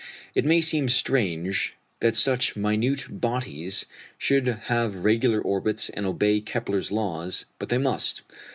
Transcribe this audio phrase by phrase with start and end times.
[0.33, 3.85] It may seem strange that such minute bodies
[4.17, 8.23] should have regular orbits and obey Kepler's laws, but they must.